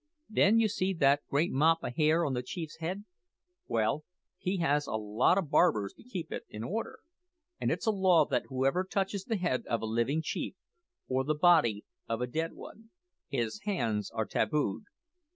[0.31, 3.05] Then, you see that great mop o' hair on the chief's head?
[3.67, 4.03] Well,
[4.39, 7.01] he has a lot o' barbers to keep it in order;
[7.59, 10.55] and it's a law that whoever touches the head of a living chief
[11.07, 12.89] or the body of a dead one,
[13.27, 14.85] his hands are tabued.